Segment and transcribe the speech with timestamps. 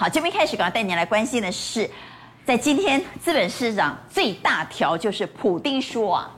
[0.00, 1.86] 好，这边开始，刚刚带您来关心的是，
[2.46, 6.30] 在今天资本市场最大条就是普丁说啊，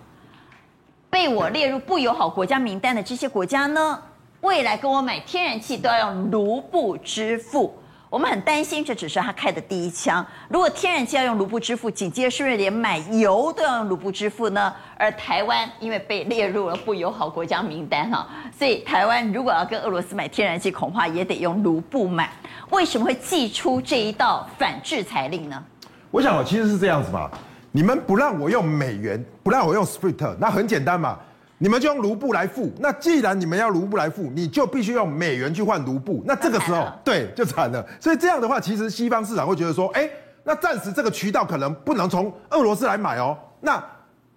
[1.09, 4.03] 被我列入不友好国家名单的这些国家呢，
[4.41, 7.73] 未来跟我买天然气都要用卢布支付。
[8.13, 10.23] 我们很担心，这只是他开的第一枪。
[10.51, 14.71] 如果天然气要用卢布支付，紧接着是不是连买油都要用卢布支付呢？
[14.99, 22.31] 而台湾因为被列入了不友好国家名单哈，所以台湾如果要跟俄罗斯买天然气，恐怕也得用卢布买。
[22.69, 25.65] 为什么会祭出这一道反制裁令呢？
[26.11, 27.31] 我想，其实是这样子嘛。
[27.71, 31.19] 你们不让我用美元，不让我用 SWIFT，那很简单嘛。
[31.63, 37.87] 你们就用卢布来付，那既然你们要卢布来付，你就必须用美元去换卢布，那这个时候对就惨了。
[38.01, 40.11] 所以这样的话，其实西方市场会觉得说，哎，
[40.43, 43.81] 那暂时这个渠道可能不能从俄罗斯来买哦，那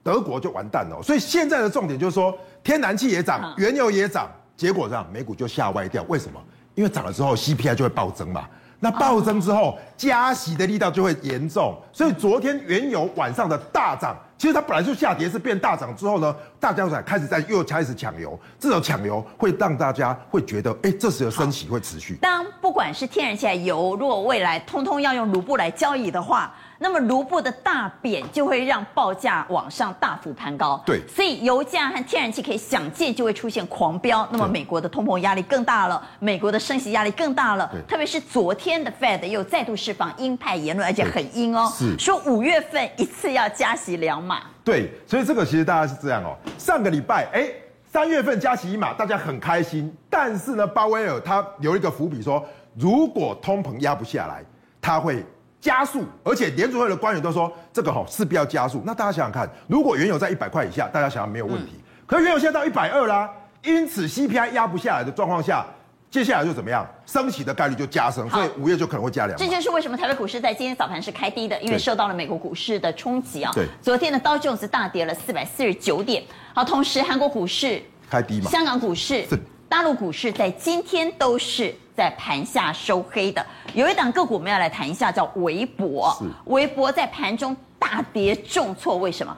[0.03, 1.01] 德国就完蛋了。
[1.01, 2.31] 所以现在的重点就是说，
[2.63, 6.03] 天然气也涨，原油也涨，结果上美股就吓歪掉。
[6.07, 6.39] 为什么？
[6.75, 8.47] 因为涨了之后 CPI 就会暴增嘛。
[8.85, 14.15] 那暴增之后，加息的力道就会严重，所以昨天原油晚上的大涨。
[14.37, 22.19] 其实它本来就下跌，是变大涨之后呢，大家才开始在又开始抢油，这种抢油会让大家会觉得，哎，这时候升息会持续。
[22.21, 26.53] 当不管是天然气油，如果未来通通要用卢布来交易的话。
[26.77, 34.27] 那么卢布的大贬就会让报价往上大幅攀高，对，所以油价和天然气可以想见就会出现狂飙。
[34.29, 37.71] 那么美国的通膨压力更大了，美国的升息压力更大了。
[37.87, 44.41] 特别是昨天的 Fed 又再度释放鹰派言论，而且很鹰哦，是说五月份一次要加息两码。
[44.63, 46.35] 对，所以这个其实大家是这样哦。
[46.57, 47.47] 上个礼拜，哎，
[47.89, 49.95] 三月份加息一码，大家很开心。
[50.09, 52.43] 但是呢，鲍威尔他留一个伏笔说，
[52.75, 54.43] 如果通膨压不下来，
[54.81, 55.25] 他会。
[55.65, 58.83] 加速，而且联储会的官员都说这个哈势必要加速。
[58.85, 61.71] 那大家想想看，如果原油在一百块以下，大家想想没有问题。
[61.77, 63.27] 嗯、可是原油现在到一百二啦，
[63.63, 65.65] 因此 CPI 压不下来的状况下，
[66.11, 66.87] 接下来就怎么样？
[67.07, 69.35] 升息的概率就加深，所以五月就可能会加两。
[69.39, 73.51] 这就是为什么台北股市在今天早盘是开低的，因为受到了美国股市的冲击啊。
[73.55, 76.23] 对，昨天的道琼斯大跌了四百四十九点。
[76.53, 79.25] 好，同时韩国股市开低嘛，香港股市、
[79.67, 81.73] 大陆股市在今天都是。
[81.95, 86.15] 在盘下收黑的，有一档个股我们要来谈一下，叫微博。
[86.45, 89.35] 微博在盘中大跌重挫，为什么？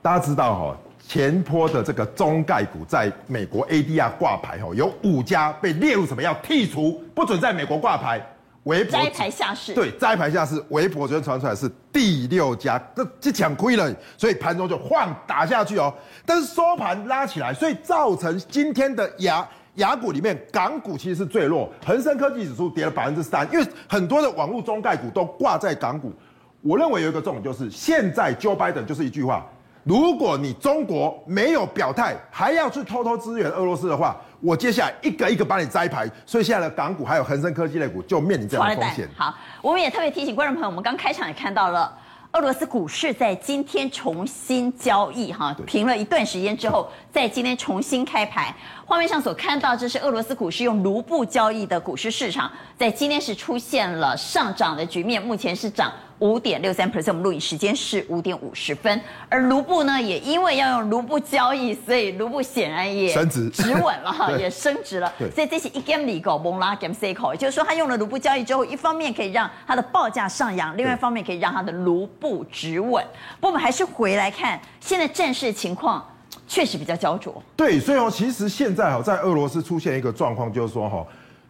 [0.00, 0.76] 大家知道哈，
[1.08, 8.24] 前坡的这个中概股在美国 ADR 挂牌哦，有五家被列入什么要剔除，不准在美国挂牌。
[8.64, 10.62] 微博摘牌下市，对，摘牌下市。
[10.68, 15.92] 微博昨天传出来是第六家，这这抢亏了，所以盘中就晃打下去哦。
[16.24, 19.44] 但是收盘拉起来，所以造成今天的亚。
[19.76, 26.12] 亚股里面，港股其实是最弱，恒生科技指数跌了百分之三，因为很多的网络中概股都挂在港股。
[26.60, 29.46] 我认为有一个重点就是，现在 Joe Biden 就是一句话：
[29.82, 36.08] 如果你中国没有表态，还要去偷偷支援俄罗斯的话，我接下来一个一个把你摘牌。
[36.26, 39.08] 所以现在的港股还有恒生科技类股就面临这样的风险。
[39.16, 41.98] 好，我们也特别提醒观众朋友，我们刚开场也看到了。
[42.32, 48.54] 俄罗斯股市在今天重新交易，哈，停了一段时间之后，在今天重新开牌。
[48.86, 55.92] 画面上所看到，这是俄罗斯股市用卢布交易的股市市场，在今天是出现了上涨的局面，目前是涨。
[56.22, 65.12] 五点六三 percent，我们录影时间是五点五十分，而卢布呢，也因为要用卢布交易，所以卢布显然也升值止稳了哈， 也升值了。
[65.34, 73.04] 所以这些一 game 里搞蒙拉 game c 口，也就是说，他用了卢布交易之后，一方面可以让它的报价上扬，另外一方面可以让它的卢布止稳。
[73.40, 76.06] 不过我们还是回来看现在战事情况，
[76.46, 77.42] 确实比较焦灼。
[77.56, 81.04] 对，所以哦，其实现在哈，在俄罗斯出现一个状况，就是说哈，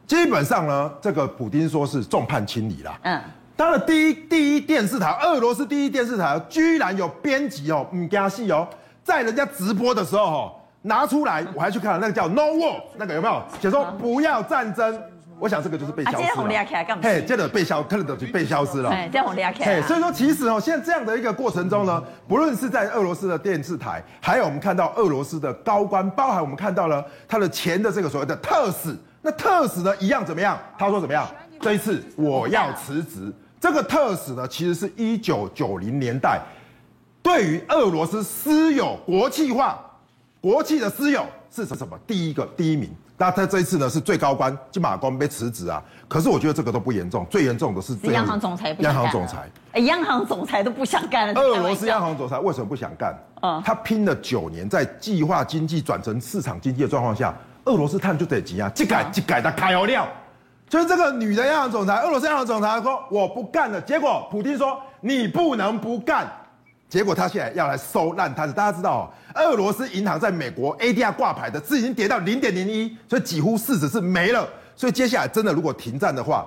[0.06, 2.98] 基本上呢，这个普丁说是众叛亲离啦。
[3.02, 3.20] 嗯。
[3.62, 8.66] 他的第一第一电视台，俄罗斯第一电视台居然有编辑哦，唔加戏哦，
[9.04, 10.52] 在人家直播的时候哦，
[10.82, 15.00] 拿出来，我还去看了那个叫 No War，那个有没有写说不要战争？
[15.38, 17.00] 我想这个就是被消失了。
[17.00, 18.90] 嘿，接着被消，可能就被消失了。
[18.90, 30.58] 对，这红利亚嘿，所以说其实哦，现在这样的一个过程中呢，不论是在俄罗斯的电视台，还有我们看到俄罗斯的高官，包含我们看到了他的前的这个所谓的特使，那特使呢一样怎么样？
[30.76, 31.24] 他说怎么样？
[31.60, 33.32] 这一次我要辞职。
[33.62, 36.40] 这个特使呢，其实是一九九零年代，
[37.22, 39.78] 对于俄罗斯私有国企化，
[40.40, 41.96] 国企的私有是什么？
[42.04, 42.90] 第一个第一名。
[43.16, 45.80] 那他这一次呢，是最高官金马光被辞职啊。
[46.08, 48.82] 可是我觉得这个都不严重，最严重的是央行总裁不。
[48.82, 51.40] 央行总裁，哎，央行总裁都不想干了。
[51.40, 53.16] 俄罗斯央行总裁为什么不想干？
[53.42, 57.32] 嗯，他拼了九年，在计划经济转成市场经济的状况下，
[57.66, 60.08] 俄罗斯碳就得急啊，一改一改的开油料。
[60.72, 66.26] 就是这个女的央行总裁，俄罗斯央行总裁说我不干了，结果普丁说你不能不干，
[66.88, 68.54] 结果他现在要来收烂摊子。
[68.54, 74.48] 大家知道，俄罗斯银行在美国 ADR 挂牌的是已经跌到零点零一，所以几乎市值是没了。
[74.74, 76.46] 所以接下来真的如果停战的话，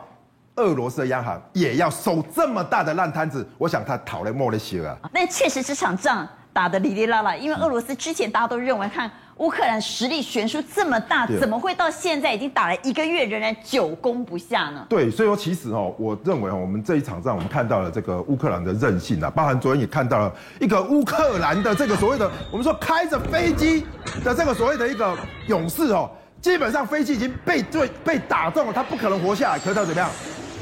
[0.56, 4.98] 俄罗斯的央行也要收这么大的烂摊子，我想他讨了莫了些啊。
[5.14, 14.86] 那确实这场仗打得哩哩啦啦，因为俄罗斯之前大家都认为看乌克兰实力悬殊这么大，怎么会到现在已经打了一个月仍然久攻不下呢？
[14.88, 23.86] 对，所以说其实哦，我认为哦，我们这一场仗我们看到了这个乌克兰的韧性啊，包含昨天也看到了一个乌克兰的这个所谓的我们说开着飞机
[24.24, 25.18] 的这个所谓的一个
[25.48, 26.10] 勇士哦，
[26.40, 30.10] 基本上飞机已经被对被打中了，他不可能活下来，可是他怎么样？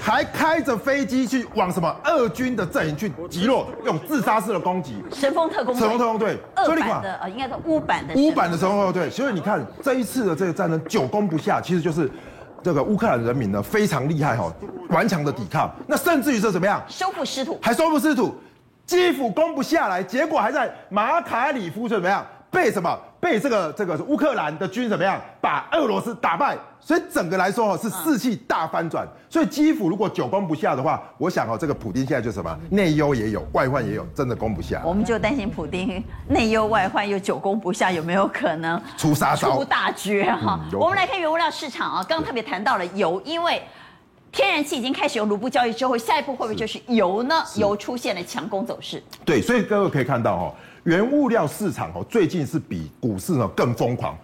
[0.04, 5.02] 还开着飞机去往什么俄军的阵营去击落，用自杀式的攻击。
[5.14, 5.80] 神风特工队。
[5.80, 6.38] 神风特工队。
[6.58, 8.14] 俄版的呃，应该是乌版的。
[8.16, 9.10] 乌版的神风特工队。
[9.10, 12.12] 所以你看这一次的这个战争久攻不下，其实就是
[12.62, 14.54] 这个乌克兰人民呢非常厉害哈，
[14.90, 15.74] 顽强的抵抗。
[15.88, 16.84] 那甚至于是怎么样？
[16.90, 17.58] 收复失土。
[17.62, 18.36] 还收复失土，
[18.86, 22.26] 基辅攻不下来，结果还在马卡里夫怎么样？
[22.52, 23.00] 被什么？
[23.24, 26.58] 被这个这个乌克兰的军怎么样把俄罗斯打败？
[26.82, 29.08] 所以整个来说哈是士气大翻转。
[29.30, 34.82] 所以基辅如果久攻不下的话，我想哦这个普丁现在就什么内忧也有，外患也有，真的攻不下。
[34.84, 40.60] 我们就担心普丁内忧外患又久攻不下，有没有可能出杀招、出大绝哈？
[40.74, 43.62] 我们来看原物料市场啊，刚刚特别谈到了油，因为
[44.34, 47.42] 天然气已经开始用卢布交易之后，下一步会不会就是油呢？
[47.56, 49.02] 油出现了强攻走势。
[49.24, 50.54] 对，所以各位可以看到哈。
[50.84, 54.18] 原物料市场哦，最近是比股市呢更疯狂。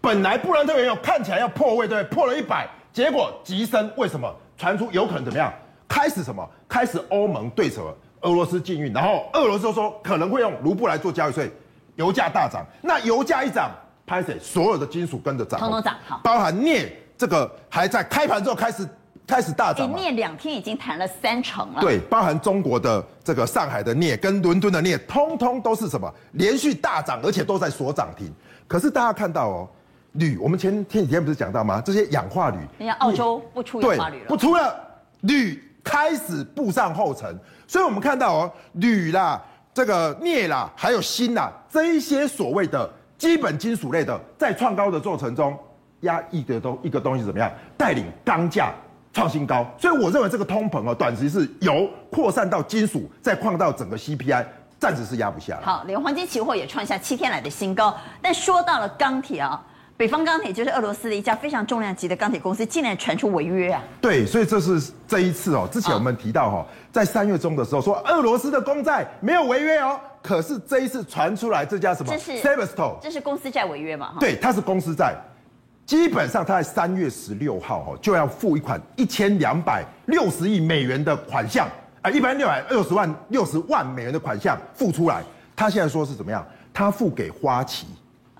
[0.00, 4.32] 本来布兰特原油看起来要破位，对，破了一百，结果急升，为什么？
[4.56, 5.52] 传出有可能怎么样？
[5.86, 6.48] 开始什么？
[6.68, 7.94] 开始欧盟对什么？
[8.22, 11.50] 俄罗斯禁运，然后俄罗斯说可能会用卢布来做交易，所以
[11.96, 12.64] 油价大涨。
[12.80, 13.70] 那油价一涨，
[14.06, 14.38] 拍谁？
[14.40, 18.88] 所有的金属跟着涨，通通涨，好，包含镍这个还在开盘之后开始。
[19.26, 21.80] 开始大涨，镍两天已经谈了三成了。
[21.80, 26.12] 对，包含中国的这个上海的镍跟伦敦的镍，通通都是什么？
[26.32, 28.32] 连续大涨，而且都在锁涨停。
[28.68, 29.68] 可是大家看到哦，
[30.12, 31.82] 铝，我们前前几天不是讲到吗？
[31.84, 34.74] 这些氧化铝，人家澳洲不出氧化铝了，不出了，
[35.22, 37.36] 铝开始步上后尘。
[37.66, 39.42] 所以我们看到哦，铝啦，
[39.74, 42.88] 这个镍啦，还有锌啦，这一些所谓的
[43.18, 45.58] 基本金属类的，在创高的过程中，
[46.02, 47.50] 压抑的东一个东西怎么样？
[47.76, 48.72] 带领钢价。
[49.16, 54.44] 创新高，所以我认为这个通膨啊，短期是由扩散到金属，再扩到整个 CPI，
[54.78, 55.62] 暂时是压不下来。
[55.62, 57.96] 好，连黄金期货也创下七天来的新高。
[58.20, 59.58] 但说到了钢铁啊，
[59.96, 63.82] 北方钢铁就是俄罗斯的一家非常重量级的钢铁公司，竟然传出违约啊。
[64.02, 65.66] 对，所以这是这一次哦。
[65.72, 72.12] 之前我们提到哈，在三月中的时候说俄罗斯的公债没有违约哦，可是这一次传出来这家什么？
[72.12, 74.12] 这是 Severstal，这是公司债违约嘛？
[74.20, 75.14] 对，它是公司债。
[75.86, 81.68] 基本上，他在三月十六号哦就要付一款一千两百六十亿美元的款项，
[82.02, 85.22] 啊，一般六百六十万六十万美元的款项付出来。
[85.54, 86.44] 他现在说是怎么样？
[86.74, 87.86] 他付给花旗，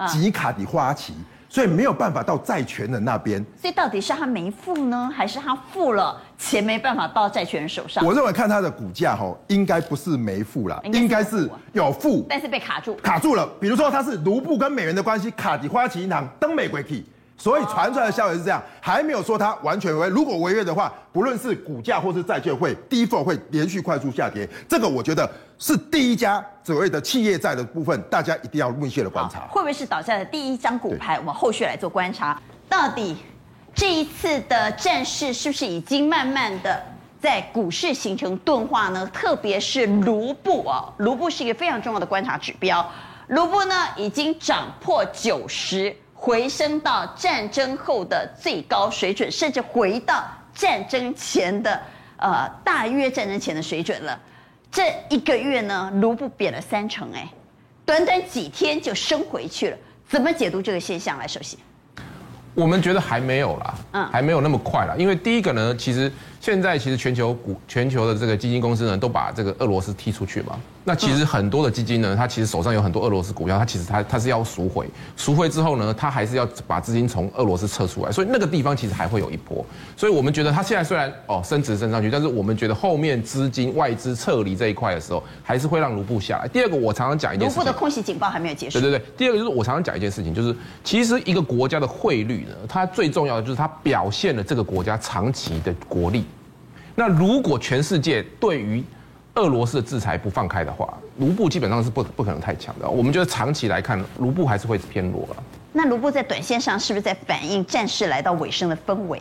[0.09, 1.15] 吉卡迪花旗，
[1.49, 3.43] 所以没有办法到债权人那边。
[3.57, 8.05] 所以到底是他没付呢，还是他付了钱没办法到债权人手上？
[8.05, 13.49] 我认为看他的股价哈，应该不是没付啦，应该是有付，但是被卡住，卡住了。
[13.61, 17.05] 比如说他是卢布跟美元的关系，卡迪花旗银行登美国去。
[17.39, 20.09] 所以传出来的消息是这样，还没有说它完全违约。
[20.09, 24.49] 如果违约的话，不论是股价或是债券会 default 会连续快速下跌。
[24.67, 29.41] 这个我觉得是第一家所谓的企业债的部分，大家一定要密切的观察。
[29.51, 31.19] 会不会是倒下的第一张骨牌？
[31.19, 32.41] 我们后续来做观察。
[32.69, 33.17] 到底
[33.75, 36.83] 这一次的战事是不是已经慢慢的
[37.21, 39.07] 在股市形成钝化呢？
[39.13, 42.85] 特别是卢布啊，卢布是一个非常重要的观察指标。
[43.29, 45.95] 卢布呢已经涨破九十。
[46.17, 51.81] 回升到战争后的最高水准，甚至回到战争前的
[52.17, 54.19] 呃大约战争前的水准了。
[54.73, 57.29] 这一个月呢，卢布贬了三成，哎，
[57.85, 59.77] 短短几天就升回去了。
[60.09, 61.29] 怎么解读这个现象来？
[61.29, 61.59] 首先，
[62.55, 64.95] 我们觉得还没有啦，嗯，还没有那么快啦。
[64.97, 66.11] 因为第一个呢，其实
[66.47, 70.57] 现在其实全球股、全球的这个基金公司呢，都把这个俄罗斯踢出去嘛。
[70.85, 79.67] 那其实很多的基金呢，它其实手上有很多俄罗斯股票，它其实它它是要赎回，赎回之后呢，它还是要把资金从俄罗斯撤出来，所以那个地方其实还会有一波。
[79.97, 86.47] 所以我们觉得它现在虽然哦升值升上去，但是我们觉得后面资金外资撤离这一块的时候，还是会让卢布下来。
[86.47, 88.79] 第二个，我常常讲一件事情，卢布的空袭警报还没有结束。
[88.79, 96.25] 对对对，第二个就是我常常讲一件事情，就是其实一个国家的汇率呢，它最重要的就是它表现了这个国家长期的国力。
[96.99, 98.83] 那如果全世界对于
[99.35, 102.89] 俄罗斯的制裁不放开的话，卢布基本上是不不可能太强的。
[102.89, 105.43] 我们觉得长期来看，卢布还是会偏弱了。
[105.75, 109.21] 那卢布在短线上是不是在反映战事来到尾声的氛围？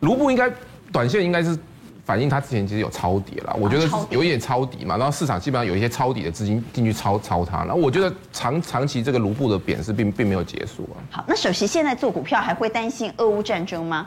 [0.00, 0.48] 卢布应该
[0.92, 1.58] 短线应该是
[2.04, 4.96] 反映它之前其实有抄底了，我觉得有一点抄底嘛。
[4.96, 7.64] 然后市场基本上有一些抄底的资金进去抄抄它。
[7.64, 11.02] 然后我觉得长长期这个卢布的贬势并并没有结束啊。
[11.10, 14.06] 好，那首席现在做股票还会担心俄乌战争吗？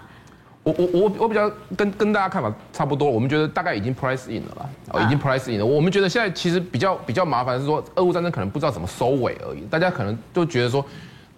[0.64, 5.66] 我我我我比较跟跟大家看法差不多，我们觉得大概已经 price in 了啦，哦，已经 price in 了。
[5.66, 9.62] 我们觉得现在其实比较比较麻烦是说，俄乌战争可能不知道怎么收尾而已。
[9.70, 10.86] 大家可能都觉得说，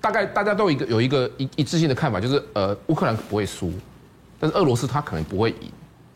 [0.02, 3.72] 大概大家都有一个有一个一一致性的看法，就是呃，乌克兰不会输，
[4.40, 5.72] 但是俄罗斯他可能不会赢。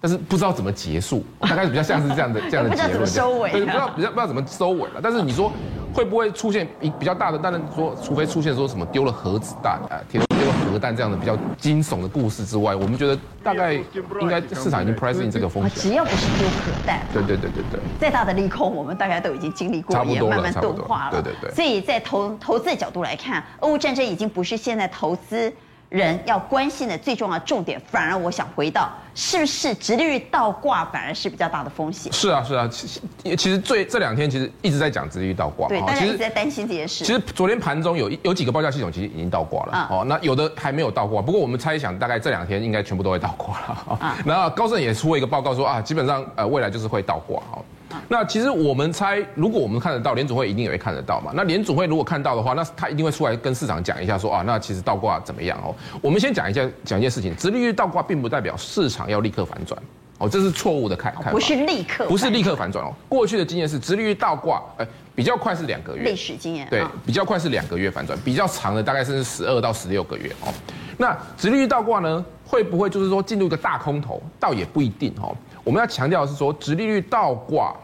[0.06, 2.76] 但是不知道怎么结束，大概比较像是这样的 这样的结论。
[2.76, 5.00] 不知道怎么收尾，对，不知道比较不知道怎么收尾了。
[5.02, 5.52] 但是你说
[5.92, 7.40] 会不会出现比比较大的？
[7.40, 10.28] 当然说，除非出现说什么丢了核子弹啊，丢了
[10.72, 15.82] 核弹这样的比较惊悚的故事之外，我们觉得大概应该市场已经 price in 这个风险。
[15.82, 17.80] 只要不是丢核弹，对对对对对。
[18.00, 21.20] 再大的利空，我们大概都已经经历过，也慢慢钝化了。
[21.20, 21.52] 对对对。
[21.56, 25.52] 所以在投投资的角度来看，俄乌战争已经不是现在投资。
[25.96, 32.12] 人要关心的最重要的重点，反而我想回到，是不是直利率倒挂反而是比较大的风险？
[32.12, 33.00] 是啊，是啊，其实
[33.38, 37.06] 其实最这两天其实一直在讲直利率倒挂，对，大家一直在担心这件事。
[37.06, 43.98] 其实昨天盘中有有几个报价系统其实已经倒挂了，哦，那有的还没有倒挂，不过我们猜想大概这两天应该全部都会倒挂了。
[44.02, 47.62] 啊，那高盛也出了一个报告说啊，基本上呃未来就是会倒挂哈。
[48.08, 51.32] 那其实我们猜，如果我们看得到，联准会一定也会看得到嘛。
[51.36, 55.76] 那联准会如果看到的话，那他一定会出来跟市场讲一下说，啊，那其实倒挂怎么样哦？
[56.02, 59.82] 我们先讲一下，讲一件事情，直利率倒挂并不代表市场要立刻反转
[60.18, 61.32] 哦，这是错误的看看法。
[61.32, 62.94] 不是立刻，不是立刻反转哦。
[63.10, 66.10] 过去的经验是，直利率倒挂，哎，比较快是两个月。
[66.10, 66.68] 历史经验。
[66.70, 70.54] 对，比较快是两个月反转，比较长的大概是十二到十六个月哦。
[70.98, 74.22] 那直利率倒挂呢，会不会就是说进入一个大空头？
[74.40, 75.36] 倒也不一定哦。
[75.66, 77.76] 我们要强调的是说，殖利率倒挂。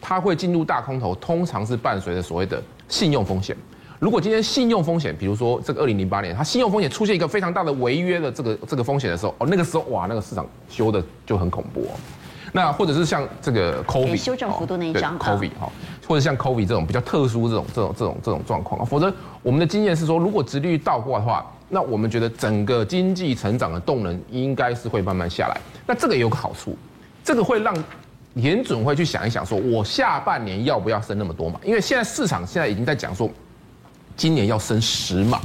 [0.00, 3.54] 它会进入大空头，通常是伴随着所谓的信用风险。
[3.98, 11.98] 如果今天信用风险，比如说这个二零零八年，它信用风险出现一个非常大的违约的这个这个风险的时候，哦，那个时候哇，那个市场修的就很恐怖哦。
[12.52, 15.68] 那或者是像这个 COVID 修正幅度那一张 COVID 哈，
[16.06, 18.84] 或者像 COVID 这种比较特殊这种这种这种这种状况啊。
[18.84, 25.60] 否则我们的经验是说，如果殖利率倒挂的话，那我们觉得整个经济成长的动能应该是会慢慢下来。
[25.84, 26.76] 那这个也有个好处，
[27.28, 27.76] 这个会让。
[28.34, 31.58] 联准会去想一想，说我下半年要不要升那么多嘛？
[31.64, 33.28] 因为现在市场现在已经在讲说，
[34.16, 35.40] 今年要升十码，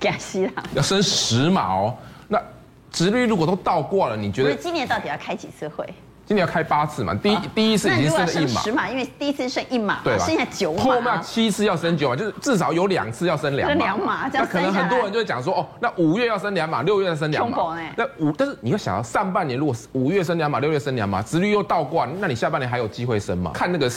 [0.00, 1.94] 加息啦，要升十码哦。
[2.26, 2.42] 那
[2.90, 5.86] 殖率如果都倒挂了，你觉得今年到底要开几次会？
[6.26, 7.14] 今年要开八次嘛？
[7.14, 10.26] 第一第一次已经升了一码，十码，因为第一次升一码，对吧？
[10.26, 13.76] 剩下九码，后面七次要升九码，就是至少有两次要升两码。
[13.76, 17.56] 两码，那可能很多人就会讲说，哦，那五月要升两码，六月要升两码。
[17.96, 23.52] 那五，但是你要想到上半年如果五月升两码，六月升两码，殖率又倒挂，那你下半年还有机会升吗？
[23.54, 23.88] 看那个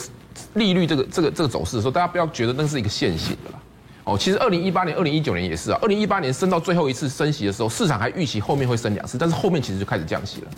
[0.54, 3.58] 利率这个这个这个走势的时候，大家不要觉得那是一个线性的啦。
[4.04, 5.78] 哦，其实二零一八年、二零一九年也是啊。
[5.82, 10.48] 二零一八年升到最后一次升息的时候，市场还预期后面会升两次，但是后面其实就开始降息了。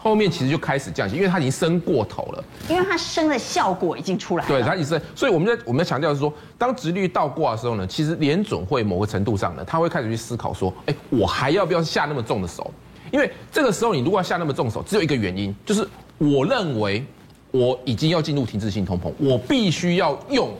[0.00, 2.44] 后面其实就开始降息，因为它已经升过头了。
[2.68, 4.48] 因为它升的效果已经出来了。
[4.48, 12.72] 对，它已经升，所以我们在我们在强调的是说，当殖率倒挂的时候呢，其实联准会某个程度上呢，他会开始去思考说，哎，我还要不要下那么重的手？
[13.10, 15.86] 因为这个时候你如果要下那么重手，只有一个原因，就是
[16.16, 17.04] 我认为
[17.50, 20.54] 我已经要进入停滞性通膨，我必须要用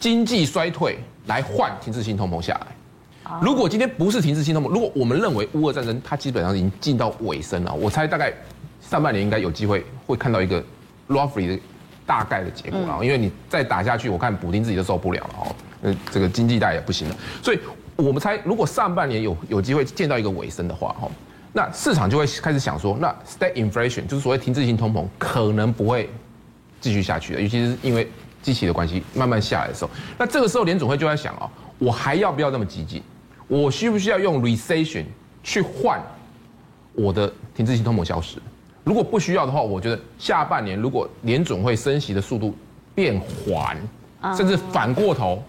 [0.00, 2.66] 经济衰退来换停滞性通膨下来。
[3.42, 8.32] 如果今天不是停滞性通膨，如果我们认为乌俄战争它基本上已经进到尾声了，我猜大概。
[8.88, 10.64] 上半年应该有机会会看到一个
[11.08, 11.60] roughly 的
[12.06, 17.58] 大概的结果啊，因为你再打下去，我看补丁自己都受不了了哦，呃，这个经济带也不行了，所以
[17.96, 21.10] 我们猜，如果上半年有有机会见到一个尾声的话，哈，
[21.52, 26.08] 那市场就会开始想说，那 state inflation 就是所谓停滞性通膨可能不会
[26.80, 33.02] 继续下去了，尤其是因为机器的关系慢慢下来的时候，那这个时候联总会就在想啊，我还要不要那么激进？
[33.48, 35.04] 我需不需要用 recession
[35.42, 36.00] 去换
[36.94, 38.38] 我的停滞性通膨消失？
[38.88, 42.56] 如果不需要的话，我觉得下半年如果联准会升息的速度
[42.94, 43.76] 变缓，
[44.34, 45.42] 甚至反过头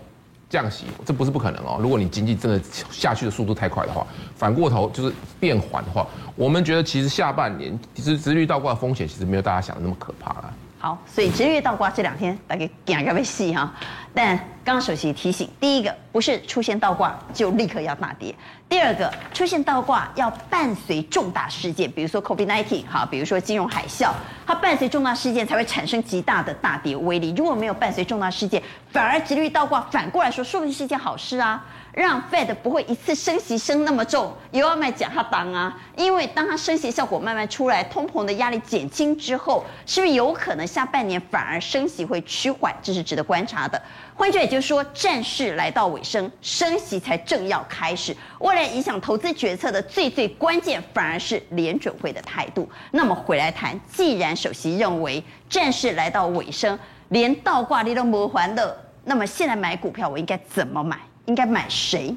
[0.49, 1.77] 降息，这不是不可能哦。
[1.79, 4.05] 如果你经济真的下去的速度太快的话，
[4.35, 6.05] 反过头就是变缓的话，
[6.35, 10.53] 我们觉得其实下半年其实殖利率倒挂的风险其实没有大家想的那么可怕了。
[10.81, 13.69] 好，所以直率倒挂这两天大概讲个被细哈。
[14.13, 18.33] 但刚刚首席提醒，第一个不是出现倒挂就立刻要大跌，
[18.69, 24.11] 第二个出现倒挂要伴随重大事件，比如说 COVID-19 哈，比如说金融海啸，
[24.47, 27.33] 它伴随重大事件才会产生极大的大跌威力。
[27.35, 31.61] 如果没有伴随重大事件，反而直率倒挂，反过来说，说不定是一件好事啊。
[31.91, 35.75] 让 Fed 不会一次升息升那么重，又要卖假哈当啊！
[35.95, 42.75] 因为当它升息效果慢慢出来，通膨的压力减轻之后，是不是有可能下半年反而升息会趋缓？
[42.81, 43.81] 这是值得观察的。
[44.15, 48.15] 换句话也就是说，战事来到尾声，升息才正要开始。
[48.39, 52.69] 未来影响投资决策的最最关键，反而是联准会的态度。
[52.91, 56.77] 那么回来谈，既然首席认为战事来到尾声，
[57.09, 60.99] 连倒挂你都没还的，那么现在买股票我应该怎么买？
[61.29, 62.13] 应该买谁？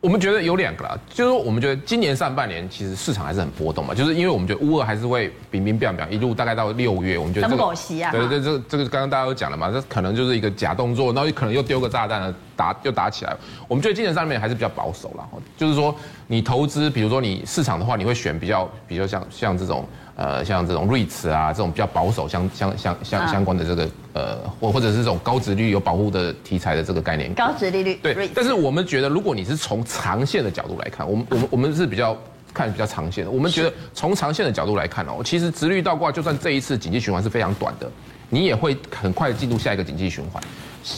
[0.00, 13.36] 我们觉得有两个啦，就是说我们觉得今年上半年其实市场还是很波动嘛，就是因为我们觉得乌二还是会冰冰变变，一路大概到六月，我们觉得这个狗袭啊，对对，这个这个刚刚大家都讲了嘛，这可能就是一个假动作，然后可能又丢个炸弹打又打起来。
[13.68, 15.94] 我们觉得今年上半年还是比较保守啦，就是说
[16.26, 19.86] 你投资，比如说你市场的话，你会选比较比较像像这种。
[20.20, 27.32] 呃，像这种瑞慈啊，这种比较保守相相相相相关的这个呃，或或者是这种高殖利率有保护的题材的这个概念。
[27.32, 27.98] 高殖利率。
[28.02, 28.28] 对。
[28.34, 32.14] 但是我们觉得，如果你是从长线的角度来看，我们我们我们是比较
[32.52, 33.30] 看比较长线的。
[33.30, 37.90] 我们觉得从长线的角度来看哦，其实殖利率倒挂，就算这一次经济循环是非常短的，
[38.28, 40.42] 你也会很快进入下一个经济循环。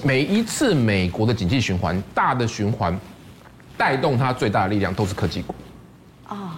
[0.02, 2.98] 每一次美国的经济循环，大的循环
[3.76, 5.54] 带动它最大的力量都是科技股。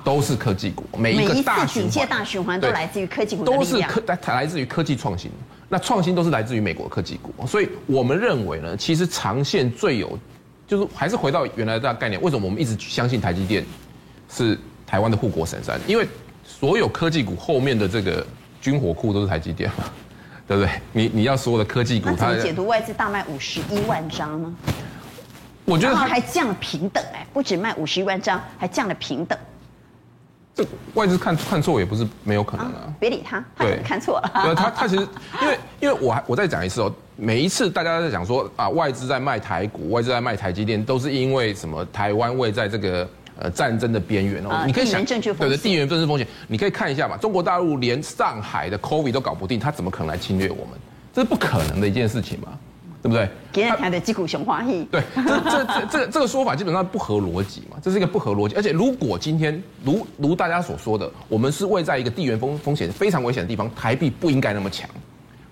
[0.05, 5.31] 都是科技股，每一个大循环、大循环都来自于科技股，都是科来来自于科技创新。
[5.69, 10.17] 那创新都是来自于美国科技股，所以我们认为呢，其实长线最有，
[10.69, 12.21] 就是还是回到原来的概念。
[12.21, 13.65] 为什么我们一直相信台积电
[14.31, 15.81] 是台湾的护国神山？
[15.87, 16.07] 因为
[16.47, 18.25] 所有科技股后面的这个
[18.61, 19.85] 军火库都是台积电嘛，
[20.47, 20.71] 对不对？
[20.93, 24.55] 你你要说的科技股，它怎么解读外资大卖五十一万张呢？
[25.65, 29.37] 我觉得它还降了平等哎，不止卖五十一万张，还降了平等。
[30.55, 32.95] 这外资看看错也不是没有可能啊！
[33.01, 34.31] 别理他，他看错了。
[34.45, 35.07] 对，他他其实
[35.43, 41.85] 因为因为我还我再讲一次哦，每一次大家在讲说啊，外资在卖台股，外资在卖台积电，都是因为什么？
[41.87, 43.09] 台湾位在这个
[43.41, 44.63] 呃战争的边缘哦。
[44.65, 47.17] 你可以想，对的，地缘政治风险，你可以看一下嘛。
[47.17, 50.79] 中国大陆连上海的 COVID 都搞不定，他怎么可能来侵略我们？
[51.13, 52.49] 这是不可能的一件事情嘛。
[53.05, 53.29] 对不对？
[53.53, 54.89] 给人看的击鼓雄花戏。
[54.91, 58.55] 对，这这这这个这个说法基本上不合逻辑嘛，这是一个不合逻辑。
[58.57, 64.89] 而且如果今天如如大家所说的，我们是位在一个地缘风风险非常危险的地方，台币不应该那么强，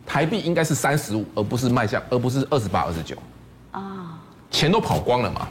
[0.07, 3.15] 台币应该是三十五，而不是迈向，而不是二十八、二十九。
[3.73, 4.19] 啊，
[4.51, 5.47] 钱都跑光了嘛，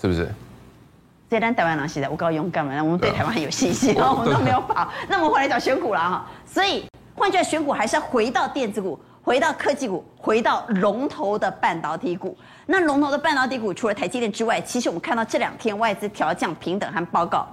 [0.00, 0.32] 是不是？
[1.28, 4.88] 这单台湾人现在我够勇敢嘛，我们对台湾很有信心，我们都没有跑。
[5.08, 6.84] 那我们回来讲选股了哈，所以
[7.16, 8.96] 换句话选股还是要回到电子股。
[9.24, 12.36] 回到科技股，回到龙头的半导体股。
[12.66, 17.46] 那龙头的半导体股，除了台积电之外，其实我们看到这两天外资调降平等和报告，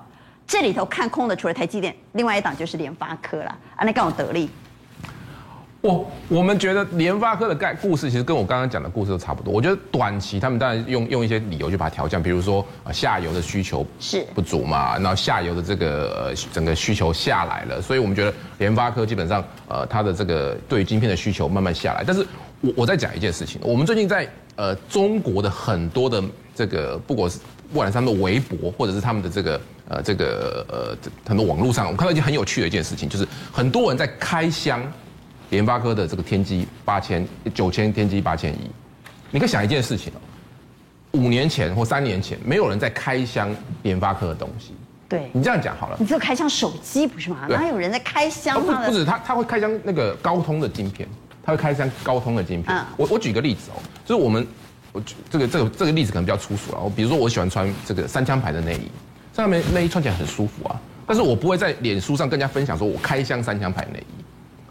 [0.48, 3.56] 这里头看空的除了台积电，另外一档就是联发科了。
[3.76, 4.50] 啊，那更有得利。
[5.82, 9.54] 我我们觉得联发科的概故事其实跟我刚刚讲的故事都差不多。
[9.54, 22.04] 我觉得短期他们当然用用一些理由去把它调降，比如说下游的需求是不足嘛，然后下游的这个呃整个需求下来了，所以我们觉得联发科基本上呃它的这个对于晶片的需求慢慢下来。
[22.06, 22.28] 但是
[22.60, 26.22] 我我在讲一件事情，我们最近在呃中国的很多的
[26.54, 27.40] 这个不管是
[27.72, 34.84] 不管是他们的微博或者是他们的这个呃这个呃很多网络上，我看到一件很有趣的一件事情，就是很多人在开箱。
[35.50, 38.70] 联发科的这个天玑八千九千天玑八千一，
[39.32, 40.20] 你可以想一件事情哦，
[41.12, 43.50] 五年前或三年前，没有人在开箱
[43.84, 44.74] 联发科的东西。
[45.08, 45.98] 对，你这样讲好了。
[46.00, 47.48] 你只有开箱手机不是吗？
[47.50, 48.62] 哪有人在开箱？
[48.62, 51.10] 不不止他，他会开箱那个高通的晶片，
[51.44, 52.78] 他会开箱高通的晶片。
[52.96, 54.46] 我我举个例子哦，就是我们
[54.92, 56.80] 我这个这个这个例子可能比较粗俗了。
[56.80, 58.88] 我比如说我喜欢穿这个三枪牌的内衣，
[59.36, 64.19] 上面内衣穿起来很舒服啊，但是我不会在脸书上跟人家分享说我开箱三枪牌内衣。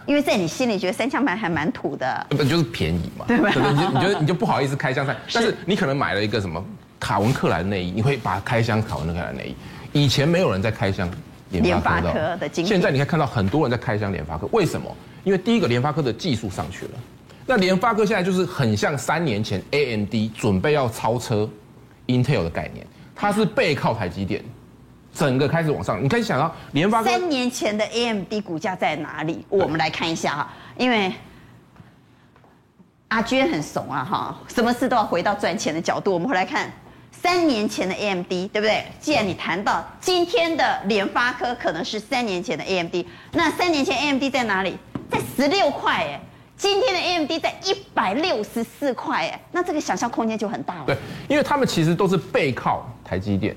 [0.09, 3.27] 因为在你心里觉得三枪牌还蛮土的，不就是便宜嘛？
[3.29, 3.51] 对吧？
[3.55, 6.64] 你就你就你就不好意思开箱三， 但是你可能买了一个什么
[6.99, 9.55] 卡文克莱的内衣，你会把它开箱卡文克莱的内衣。
[9.92, 11.07] 以前没有人在开箱
[11.51, 14.49] 联发科的，现在你可以看到很多人在开箱联发科。
[14.51, 14.90] 为什么？
[15.25, 16.92] 因为第一个联发科的技术上去了，
[17.44, 21.47] 那联发科现在就是很像三年前 AMD 准备要超车
[22.07, 24.42] Intel 的概念，它是背靠台积电。
[25.14, 29.44] 整个开始往上，你可以想到联发科三年前的 AMD 股价在哪里？
[29.49, 31.12] 我们来看一下哈，因为
[33.09, 36.12] 阿娟很怂啊哈，什么事都要回到赚钱的角度。
[36.12, 36.71] 我们回来看
[37.11, 38.85] 三年前的 AMD，对不对？
[39.01, 42.94] 既然你谈到今天的联发科可能是三年前的 AMD，
[43.33, 44.77] 那三年前 AMD 在哪里？
[45.11, 46.21] 在十六块哎，
[46.57, 50.85] 今天的 AMD 在一百六十四块哎，那这个想象空间就很大了。
[50.87, 50.97] 对，
[51.29, 53.57] 因为他们其实都是背靠台积电。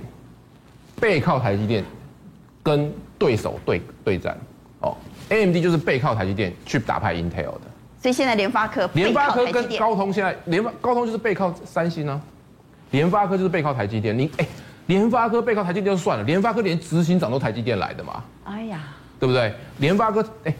[1.02, 1.84] 背靠台积电，
[2.62, 4.38] 跟对手对对战，
[4.80, 4.96] 哦
[5.30, 7.62] ，AMD 就是背靠台积电去打败 Intel 的。
[8.00, 12.22] 所以现在联发科，联发科跟高通现在联发高通就是背靠三星啊，
[12.92, 14.18] 联发科就是背靠台积电。
[14.18, 14.48] 你哎，
[14.86, 18.24] 联发科背靠台积电就算了，联发科连执行长都台积电来的嘛？
[18.44, 18.84] 哎呀，
[19.20, 19.54] 对不对？
[19.80, 20.54] 联发科哎，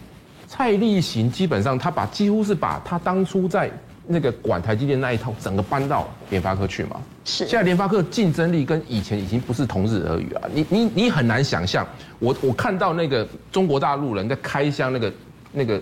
[0.48, 3.70] 蔡立行基本上他把几乎是把他当初在。
[4.04, 7.00] 那个管台积电那一套，整个搬到联发科去嘛？
[7.24, 7.46] 是。
[7.46, 10.42] 现在联发科竞争力跟以前已经不是同日而语啊！
[10.52, 11.86] 你你你很难想象，
[12.18, 15.12] 我我看到那个中国大陆人在开箱那个
[15.52, 15.80] 那个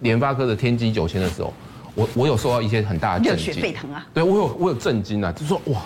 [0.00, 1.52] 联发科的天玑九千的时候，
[1.94, 3.46] 我我有受到一些很大的震惊。
[3.46, 4.06] 热血沸腾啊！
[4.12, 5.32] 对我有我有震惊啊！
[5.32, 5.82] 就是说哇，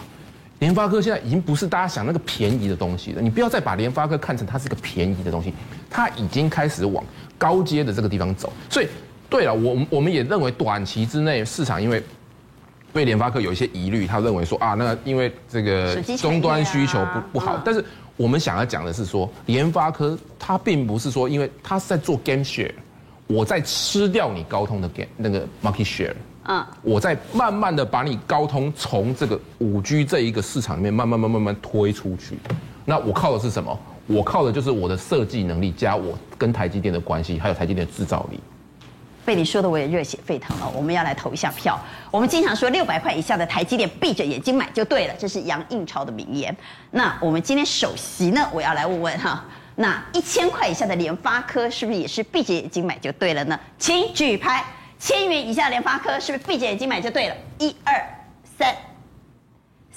[0.59, 3.23] 联发科现在已经不是大家想那个便宜的东西了。
[3.23, 5.55] 你不要再把联发科看成它是一个便宜的东西，
[5.89, 7.05] 它已经开始往
[7.39, 8.53] 高阶的这个地方走。
[8.69, 8.89] 所以，
[9.31, 12.03] 对了，我我们也认为短期之内市场因为
[12.93, 17.61] 对联发科有一些疑虑，他认为说啊，那因为这个终端需求不不好。
[17.65, 17.85] 但是
[18.17, 22.73] 我们想要讲的是说，联发科它并不是说，因为它是在做 game share。
[23.27, 26.13] 我在吃掉你高通的 game 那个 market share，
[26.47, 32.37] 嗯，我在慢慢的把你高通从这个五 G 这一个市场里面慢慢慢慢慢推出去。
[32.85, 33.79] 那我靠的是什么？
[34.09, 38.41] 我靠的就是我的设计能力加我跟台积电的关系，还有台积电的制造力。
[39.25, 41.79] 被你说的我也热血沸腾了，我们要来投一下票。
[42.11, 46.55] 我们经常说六百块以下的台积电闭着眼睛买就对了，这是杨应超的名言。
[46.91, 49.45] 那我们今天首席呢，我要来问问哈。
[49.77, 53.59] 那一千块以下的联发科是不是也是闭着眼睛买就对了呢？
[53.79, 54.65] 请举牌。
[54.99, 57.37] 千元以下联发科是不是闭着眼睛买就对了？
[57.59, 57.95] 一二
[58.59, 58.77] 三，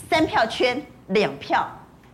[0.09, 1.69] 三票圈，两票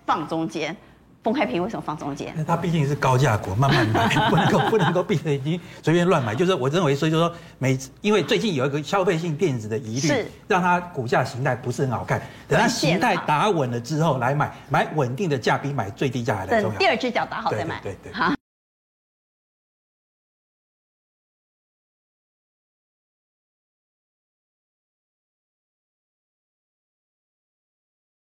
[0.08, 0.76] 放中间。
[1.22, 2.34] 凤开平为什么放中间？
[2.48, 6.34] 它毕竟是高价股，慢慢买， 不能够不能够闭着眼睛随便乱买。
[6.34, 12.22] 就是我认为，所以就说每次，因为最近有一个消费性电子的疑虑，是让它股价形态不是很好看。
[12.48, 16.70] 等它形态打稳了之后来买，买稳定的价比买最低价还来重要。
[16.70, 17.80] 等第二只脚打好再买。
[17.82, 18.14] 对对对。
[18.14, 18.39] 好。